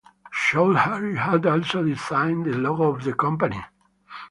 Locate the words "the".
2.47-2.53, 3.03-3.13